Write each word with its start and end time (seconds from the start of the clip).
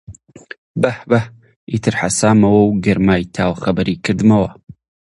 بەهـ 0.81 0.97
بەهـ! 1.09 1.25
ئیتر 1.71 1.93
حەسامەوە 2.01 2.61
و 2.63 2.77
گەرمای 2.85 3.29
تاو 3.35 3.51
خەبەری 3.63 4.01
کردمەوە 4.05 4.49